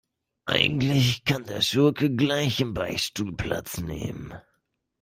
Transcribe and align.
Eigentlich 0.47 1.25
kann 1.25 1.43
der 1.45 1.61
Schurke 1.61 2.09
gleich 2.15 2.59
im 2.59 2.73
Beichtstuhl 2.73 3.33
Platz 3.35 3.77
nehmen. 3.77 4.33